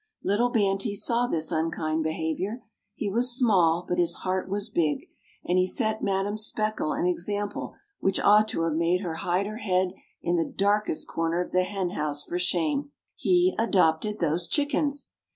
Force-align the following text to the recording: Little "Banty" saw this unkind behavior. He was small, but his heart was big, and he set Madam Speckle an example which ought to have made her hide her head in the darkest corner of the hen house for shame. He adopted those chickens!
Little 0.23 0.49
"Banty" 0.49 0.95
saw 0.95 1.27
this 1.27 1.51
unkind 1.51 2.01
behavior. 2.03 2.63
He 2.95 3.07
was 3.07 3.37
small, 3.37 3.85
but 3.87 3.99
his 3.99 4.15
heart 4.25 4.49
was 4.49 4.67
big, 4.67 5.05
and 5.45 5.59
he 5.59 5.67
set 5.67 6.01
Madam 6.03 6.37
Speckle 6.37 6.91
an 6.93 7.05
example 7.05 7.75
which 7.99 8.19
ought 8.19 8.47
to 8.47 8.63
have 8.63 8.73
made 8.73 9.01
her 9.01 9.17
hide 9.17 9.45
her 9.45 9.57
head 9.57 9.93
in 10.23 10.37
the 10.37 10.51
darkest 10.57 11.07
corner 11.07 11.39
of 11.39 11.51
the 11.51 11.65
hen 11.65 11.91
house 11.91 12.23
for 12.23 12.39
shame. 12.39 12.89
He 13.15 13.53
adopted 13.59 14.17
those 14.17 14.47
chickens! 14.47 15.11